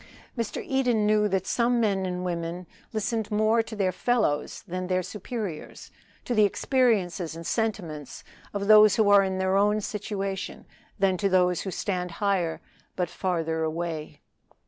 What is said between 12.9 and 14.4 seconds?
but farther away.